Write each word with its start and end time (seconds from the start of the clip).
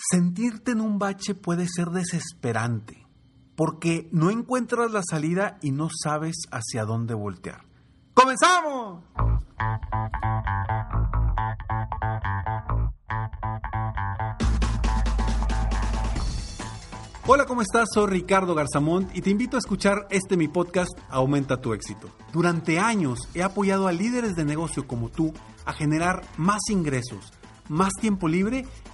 Sentirte 0.00 0.70
en 0.70 0.80
un 0.80 1.00
bache 1.00 1.34
puede 1.34 1.66
ser 1.66 1.88
desesperante, 1.88 3.04
porque 3.56 4.08
no 4.12 4.30
encuentras 4.30 4.92
la 4.92 5.02
salida 5.02 5.58
y 5.60 5.72
no 5.72 5.88
sabes 5.92 6.36
hacia 6.52 6.84
dónde 6.84 7.14
voltear. 7.14 7.64
¡Comenzamos! 8.14 9.02
Hola, 17.26 17.44
¿cómo 17.46 17.62
estás? 17.62 17.88
Soy 17.92 18.06
Ricardo 18.06 18.54
Garzamont 18.54 19.14
y 19.16 19.20
te 19.20 19.30
invito 19.30 19.56
a 19.56 19.58
escuchar 19.58 20.06
este 20.10 20.36
mi 20.36 20.46
podcast 20.46 20.96
Aumenta 21.08 21.60
tu 21.60 21.74
éxito. 21.74 22.08
Durante 22.32 22.78
años 22.78 23.28
he 23.34 23.42
apoyado 23.42 23.88
a 23.88 23.92
líderes 23.92 24.36
de 24.36 24.44
negocio 24.44 24.86
como 24.86 25.08
tú 25.08 25.34
a 25.64 25.72
generar 25.72 26.22
más 26.36 26.60
ingresos 26.70 27.32
más 27.68 27.92
tiempo 28.00 28.28
libre 28.28 28.66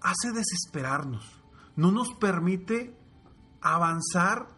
hace 0.00 0.32
desesperarnos, 0.32 1.42
no 1.76 1.92
nos 1.92 2.14
permite 2.14 2.96
avanzar 3.60 4.48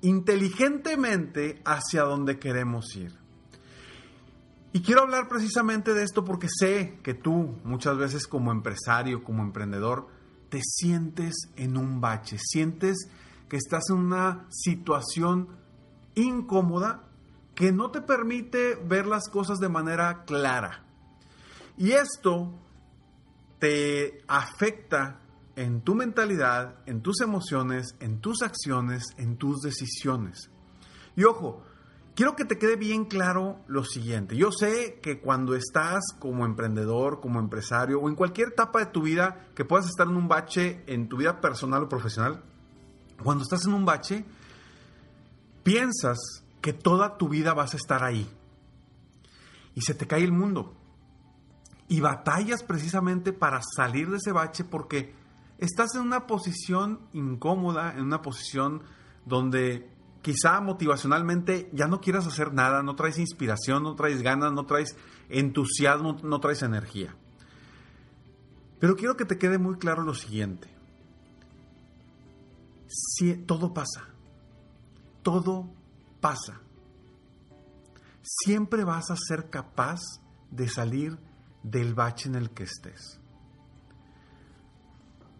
inteligentemente 0.00 1.62
hacia 1.64 2.02
donde 2.02 2.38
queremos 2.38 2.94
ir. 2.96 3.12
Y 4.72 4.82
quiero 4.82 5.02
hablar 5.02 5.28
precisamente 5.28 5.94
de 5.94 6.02
esto 6.02 6.24
porque 6.24 6.48
sé 6.50 6.98
que 7.02 7.14
tú 7.14 7.56
muchas 7.64 7.96
veces 7.96 8.26
como 8.26 8.52
empresario, 8.52 9.24
como 9.24 9.42
emprendedor, 9.42 10.08
te 10.50 10.60
sientes 10.62 11.34
en 11.56 11.76
un 11.76 12.00
bache, 12.00 12.36
sientes 12.38 13.08
que 13.48 13.56
estás 13.56 13.84
en 13.90 13.96
una 13.96 14.46
situación 14.50 15.48
incómoda 16.14 17.04
que 17.54 17.72
no 17.72 17.90
te 17.90 18.02
permite 18.02 18.74
ver 18.74 19.06
las 19.06 19.28
cosas 19.28 19.58
de 19.58 19.70
manera 19.70 20.24
clara. 20.24 20.84
Y 21.78 21.92
esto 21.92 22.52
te 23.58 24.22
afecta 24.28 25.20
en 25.56 25.80
tu 25.80 25.94
mentalidad, 25.94 26.76
en 26.86 27.00
tus 27.00 27.20
emociones, 27.20 27.96
en 28.00 28.20
tus 28.20 28.42
acciones, 28.42 29.04
en 29.16 29.36
tus 29.36 29.62
decisiones. 29.62 30.50
Y 31.16 31.24
ojo, 31.24 31.62
quiero 32.14 32.36
que 32.36 32.44
te 32.44 32.58
quede 32.58 32.76
bien 32.76 33.06
claro 33.06 33.60
lo 33.66 33.82
siguiente. 33.82 34.36
Yo 34.36 34.52
sé 34.52 35.00
que 35.02 35.20
cuando 35.20 35.54
estás 35.54 36.04
como 36.18 36.44
emprendedor, 36.44 37.20
como 37.20 37.40
empresario 37.40 38.00
o 38.00 38.08
en 38.08 38.14
cualquier 38.14 38.48
etapa 38.48 38.80
de 38.80 38.86
tu 38.86 39.02
vida 39.02 39.48
que 39.54 39.64
puedas 39.64 39.86
estar 39.86 40.06
en 40.06 40.16
un 40.16 40.28
bache 40.28 40.84
en 40.86 41.08
tu 41.08 41.16
vida 41.16 41.40
personal 41.40 41.84
o 41.84 41.88
profesional, 41.88 42.42
cuando 43.22 43.42
estás 43.42 43.64
en 43.64 43.72
un 43.72 43.86
bache, 43.86 44.26
piensas 45.62 46.18
que 46.60 46.74
toda 46.74 47.16
tu 47.16 47.30
vida 47.30 47.54
vas 47.54 47.72
a 47.72 47.78
estar 47.78 48.04
ahí. 48.04 48.28
Y 49.74 49.80
se 49.80 49.94
te 49.94 50.06
cae 50.06 50.22
el 50.22 50.32
mundo 50.32 50.74
y 51.88 52.00
batallas 52.00 52.62
precisamente 52.62 53.32
para 53.32 53.60
salir 53.62 54.10
de 54.10 54.16
ese 54.16 54.32
bache 54.32 54.64
porque 54.64 55.14
estás 55.58 55.94
en 55.94 56.02
una 56.02 56.26
posición 56.26 57.00
incómoda, 57.12 57.94
en 57.96 58.04
una 58.04 58.22
posición 58.22 58.82
donde 59.24 59.90
quizá 60.22 60.60
motivacionalmente 60.60 61.70
ya 61.72 61.86
no 61.86 62.00
quieras 62.00 62.26
hacer 62.26 62.52
nada, 62.52 62.82
no 62.82 62.96
traes 62.96 63.18
inspiración, 63.18 63.84
no 63.84 63.94
traes 63.94 64.22
ganas, 64.22 64.52
no 64.52 64.66
traes 64.66 64.96
entusiasmo, 65.28 66.16
no 66.22 66.40
traes 66.40 66.62
energía. 66.62 67.14
Pero 68.80 68.96
quiero 68.96 69.16
que 69.16 69.24
te 69.24 69.38
quede 69.38 69.58
muy 69.58 69.76
claro 69.76 70.02
lo 70.02 70.14
siguiente. 70.14 70.68
Si, 72.88 73.34
todo 73.34 73.72
pasa. 73.72 74.08
Todo 75.22 75.70
pasa. 76.20 76.60
Siempre 78.22 78.84
vas 78.84 79.10
a 79.10 79.16
ser 79.16 79.48
capaz 79.48 80.00
de 80.50 80.68
salir 80.68 81.18
del 81.66 81.94
bache 81.94 82.28
en 82.28 82.36
el 82.36 82.50
que 82.50 82.62
estés. 82.62 83.20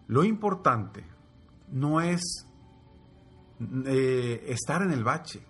Lo 0.07 0.23
importante 0.25 1.05
no 1.71 2.01
es 2.01 2.45
eh, 3.85 4.43
estar 4.47 4.81
en 4.81 4.91
el 4.91 5.03
bache, 5.03 5.41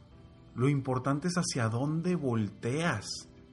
lo 0.56 0.70
importante 0.70 1.28
es 1.28 1.36
hacia 1.36 1.70
dónde 1.70 2.16
volteas 2.16 3.06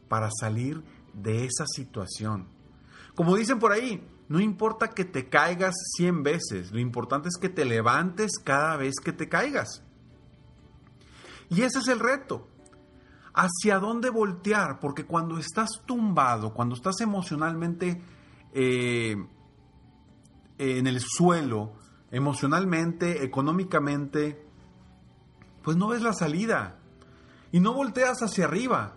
para 0.08 0.28
salir 0.38 0.82
de 1.14 1.44
esa 1.44 1.64
situación. 1.66 2.48
Como 3.14 3.36
dicen 3.36 3.58
por 3.58 3.72
ahí, 3.72 4.06
no 4.28 4.40
importa 4.40 4.88
que 4.88 5.04
te 5.04 5.28
caigas 5.28 5.74
100 5.96 6.22
veces, 6.22 6.72
lo 6.72 6.78
importante 6.78 7.28
es 7.28 7.38
que 7.40 7.48
te 7.48 7.64
levantes 7.64 8.32
cada 8.42 8.76
vez 8.76 8.94
que 9.02 9.12
te 9.12 9.28
caigas. 9.28 9.82
Y 11.48 11.62
ese 11.62 11.78
es 11.78 11.88
el 11.88 12.00
reto 12.00 12.48
hacia 13.34 13.80
dónde 13.80 14.10
voltear, 14.10 14.78
porque 14.78 15.04
cuando 15.04 15.38
estás 15.38 15.82
tumbado, 15.84 16.54
cuando 16.54 16.76
estás 16.76 17.00
emocionalmente 17.00 18.00
eh, 18.52 19.16
en 20.58 20.86
el 20.86 21.00
suelo, 21.00 21.72
emocionalmente, 22.12 23.24
económicamente, 23.24 24.40
pues 25.62 25.76
no 25.76 25.88
ves 25.88 26.02
la 26.02 26.12
salida 26.12 26.78
y 27.50 27.58
no 27.58 27.74
volteas 27.74 28.22
hacia 28.22 28.44
arriba. 28.44 28.94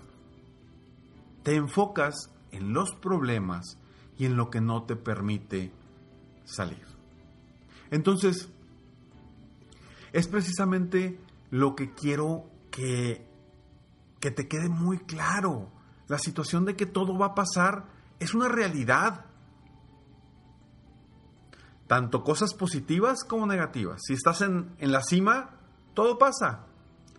Te 1.42 1.56
enfocas 1.56 2.30
en 2.52 2.74
los 2.74 2.94
problemas 2.94 3.78
y 4.18 4.26
en 4.26 4.36
lo 4.36 4.52
que 4.52 4.62
no 4.62 4.84
te 4.84 4.96
permite 4.96 5.72
salir. 6.46 6.86
Entonces, 7.90 8.50
es 10.14 10.28
precisamente 10.28 11.20
lo 11.50 11.76
que 11.76 11.94
quiero 11.94 12.46
que 12.70 13.26
que 14.20 14.32
te 14.32 14.48
quede 14.48 14.70
muy 14.70 15.00
claro. 15.00 15.70
La 16.08 16.20
situación 16.20 16.66
de 16.66 16.76
que 16.76 16.86
todo 16.86 17.18
va 17.18 17.28
a 17.28 17.36
pasar 17.36 17.86
es 18.20 18.34
una 18.34 18.48
realidad. 18.48 19.26
Tanto 21.88 22.24
cosas 22.24 22.54
positivas 22.54 23.24
como 23.24 23.46
negativas. 23.46 24.02
Si 24.06 24.14
estás 24.14 24.42
en, 24.42 24.76
en 24.80 24.92
la 24.92 25.02
cima, 25.02 25.52
todo 25.94 26.18
pasa. 26.18 26.66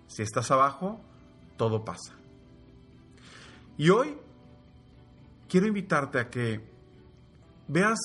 Si 0.06 0.22
estás 0.22 0.50
abajo, 0.50 1.00
todo 1.56 1.84
pasa. 1.84 2.14
Y 3.76 3.90
hoy 3.90 4.16
quiero 5.48 5.66
invitarte 5.66 6.18
a 6.18 6.28
que 6.28 6.68
veas 7.68 7.98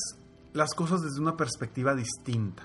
las 0.54 0.74
cosas 0.74 1.02
desde 1.02 1.20
una 1.20 1.36
perspectiva 1.36 1.96
distinta. 1.96 2.64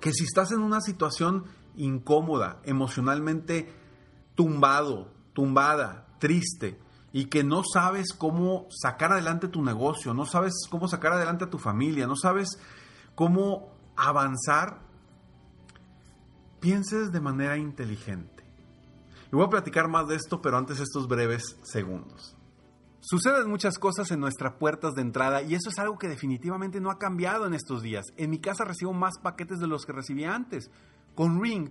Que 0.00 0.12
si 0.12 0.24
estás 0.24 0.52
en 0.52 0.60
una 0.60 0.80
situación 0.80 1.44
incómoda, 1.76 2.60
emocionalmente 2.64 3.72
tumbado, 4.34 5.12
tumbada, 5.32 6.06
triste 6.18 6.78
y 7.12 7.26
que 7.26 7.44
no 7.44 7.62
sabes 7.64 8.12
cómo 8.12 8.66
sacar 8.70 9.12
adelante 9.12 9.48
tu 9.48 9.62
negocio, 9.62 10.14
no 10.14 10.26
sabes 10.26 10.52
cómo 10.68 10.88
sacar 10.88 11.12
adelante 11.12 11.44
a 11.44 11.50
tu 11.50 11.58
familia, 11.58 12.06
no 12.06 12.16
sabes 12.16 12.58
cómo 13.14 13.72
avanzar, 13.96 14.80
pienses 16.60 17.12
de 17.12 17.20
manera 17.20 17.56
inteligente. 17.56 18.44
Y 19.32 19.36
voy 19.36 19.44
a 19.44 19.50
platicar 19.50 19.88
más 19.88 20.08
de 20.08 20.16
esto, 20.16 20.42
pero 20.42 20.58
antes 20.58 20.80
estos 20.80 21.06
breves 21.06 21.56
segundos. 21.62 22.36
Suceden 23.00 23.50
muchas 23.50 23.78
cosas 23.78 24.10
en 24.10 24.20
nuestras 24.20 24.54
puertas 24.54 24.94
de 24.94 25.02
entrada 25.02 25.42
y 25.42 25.54
eso 25.54 25.68
es 25.68 25.78
algo 25.78 25.98
que 25.98 26.08
definitivamente 26.08 26.80
no 26.80 26.90
ha 26.90 26.98
cambiado 26.98 27.46
en 27.46 27.52
estos 27.52 27.82
días. 27.82 28.06
En 28.16 28.30
mi 28.30 28.38
casa 28.38 28.64
recibo 28.64 28.94
más 28.94 29.18
paquetes 29.22 29.60
de 29.60 29.66
los 29.66 29.84
que 29.84 29.92
recibía 29.92 30.34
antes. 30.34 30.70
Con 31.14 31.40
Ring 31.42 31.70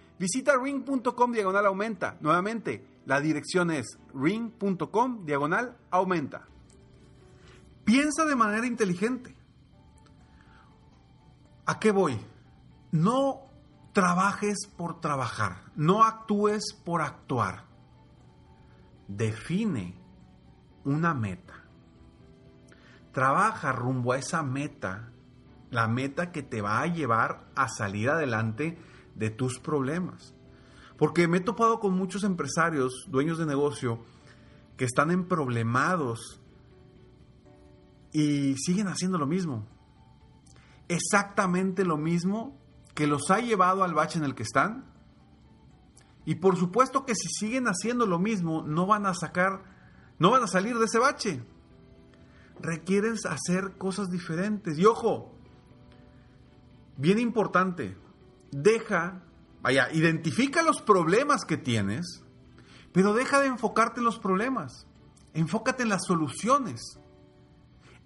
Visita 0.21 0.55
ring.com 0.55 1.31
diagonal 1.31 1.65
aumenta. 1.65 2.15
Nuevamente, 2.21 2.85
la 3.07 3.19
dirección 3.19 3.71
es 3.71 3.97
ring.com 4.13 5.25
diagonal 5.25 5.75
aumenta. 5.89 6.47
Piensa 7.83 8.23
de 8.25 8.35
manera 8.35 8.67
inteligente. 8.67 9.35
¿A 11.65 11.79
qué 11.79 11.89
voy? 11.89 12.19
No 12.91 13.47
trabajes 13.93 14.67
por 14.77 15.01
trabajar, 15.01 15.63
no 15.75 16.03
actúes 16.03 16.71
por 16.85 17.01
actuar. 17.01 17.65
Define 19.07 19.95
una 20.83 21.15
meta. 21.15 21.63
Trabaja 23.11 23.71
rumbo 23.71 24.11
a 24.11 24.19
esa 24.19 24.43
meta, 24.43 25.09
la 25.71 25.87
meta 25.87 26.31
que 26.31 26.43
te 26.43 26.61
va 26.61 26.79
a 26.79 26.85
llevar 26.85 27.47
a 27.55 27.67
salir 27.69 28.11
adelante 28.11 28.77
de 29.15 29.29
tus 29.29 29.59
problemas. 29.59 30.33
Porque 30.97 31.27
me 31.27 31.37
he 31.37 31.41
topado 31.41 31.79
con 31.79 31.93
muchos 31.93 32.23
empresarios, 32.23 33.05
dueños 33.07 33.37
de 33.37 33.45
negocio, 33.45 33.99
que 34.77 34.85
están 34.85 35.11
en 35.11 35.27
problemados 35.27 36.41
y 38.11 38.55
siguen 38.57 38.87
haciendo 38.87 39.17
lo 39.17 39.27
mismo. 39.27 39.65
Exactamente 40.87 41.85
lo 41.85 41.97
mismo 41.97 42.59
que 42.93 43.07
los 43.07 43.31
ha 43.31 43.39
llevado 43.39 43.83
al 43.83 43.93
bache 43.93 44.19
en 44.19 44.25
el 44.25 44.35
que 44.35 44.43
están. 44.43 44.85
Y 46.25 46.35
por 46.35 46.57
supuesto 46.57 47.05
que 47.05 47.15
si 47.15 47.29
siguen 47.29 47.65
haciendo 47.65 48.05
lo 48.05 48.19
mismo, 48.19 48.61
no 48.61 48.85
van 48.85 49.05
a 49.05 49.13
sacar, 49.13 49.63
no 50.19 50.31
van 50.31 50.43
a 50.43 50.47
salir 50.47 50.77
de 50.77 50.85
ese 50.85 50.99
bache. 50.99 51.43
Requieren 52.59 53.15
hacer 53.27 53.77
cosas 53.77 54.09
diferentes. 54.11 54.77
Y 54.77 54.85
ojo, 54.85 55.33
bien 56.97 57.17
importante, 57.17 57.97
deja, 58.51 59.23
vaya, 59.61 59.91
identifica 59.91 60.61
los 60.61 60.81
problemas 60.81 61.45
que 61.45 61.57
tienes, 61.57 62.23
pero 62.91 63.13
deja 63.13 63.39
de 63.39 63.47
enfocarte 63.47 63.99
en 63.99 64.05
los 64.05 64.19
problemas. 64.19 64.87
Enfócate 65.33 65.83
en 65.83 65.89
las 65.89 66.05
soluciones. 66.05 66.99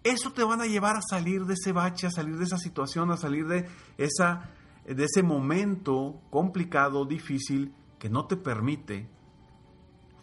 Eso 0.03 0.31
te 0.31 0.44
van 0.44 0.62
a 0.62 0.68
llevar 0.68 0.97
a 0.97 1.01
salir 1.01 1.45
de 1.45 1.56
ese 1.56 1.71
bache, 1.71 2.07
a 2.07 2.12
salir 2.12 2.38
de 2.38 2.44
esa 2.44 2.59
situación, 2.59 3.12
a 3.12 3.18
salir 3.18 3.47
de, 3.47 3.68
esa, 3.97 4.51
de 4.86 5.03
ese 5.03 5.24
momento 5.24 6.21
complicado, 6.30 7.06
difícil, 7.06 7.74
que 7.97 8.09
no 8.09 8.27
te 8.27 8.38
permite 8.38 9.09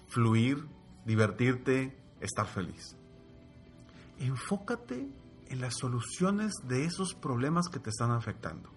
fluir, 0.07 0.69
divertirte, 1.05 1.99
estar 2.21 2.47
feliz. 2.47 2.97
Enfócate 4.21 5.09
en 5.49 5.61
las 5.61 5.75
soluciones 5.79 6.53
de 6.69 6.85
esos 6.85 7.15
problemas 7.15 7.69
que 7.69 7.81
te 7.81 7.91
están 7.91 8.13
afectando. 8.13 8.72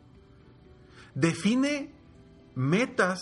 Define 1.16 1.92
metas 2.56 3.20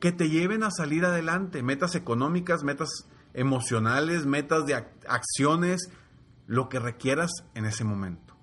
que 0.00 0.12
te 0.12 0.30
lleven 0.30 0.62
a 0.62 0.70
salir 0.70 1.04
adelante, 1.04 1.62
metas 1.62 1.94
económicas, 1.94 2.64
metas 2.64 2.88
emocionales, 3.34 4.26
metas 4.26 4.66
de 4.66 4.74
acciones, 4.74 5.90
lo 6.46 6.68
que 6.68 6.80
requieras 6.80 7.30
en 7.54 7.66
ese 7.66 7.84
momento. 7.84 8.34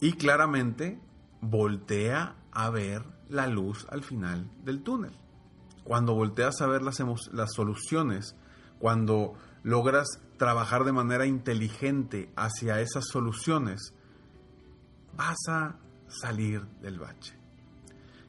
Y 0.00 0.12
claramente 0.12 1.00
voltea 1.40 2.36
a 2.52 2.70
ver 2.70 3.02
la 3.28 3.46
luz 3.46 3.86
al 3.90 4.02
final 4.02 4.50
del 4.64 4.82
túnel. 4.82 5.12
Cuando 5.82 6.14
volteas 6.14 6.60
a 6.60 6.66
ver 6.66 6.82
las, 6.82 7.00
las 7.32 7.52
soluciones, 7.52 8.36
cuando 8.78 9.34
logras 9.62 10.06
trabajar 10.38 10.84
de 10.84 10.92
manera 10.92 11.26
inteligente 11.26 12.30
hacia 12.36 12.80
esas 12.80 13.04
soluciones, 13.10 13.94
vas 15.16 15.38
a 15.48 15.78
salir 16.08 16.62
del 16.80 16.98
bache. 16.98 17.34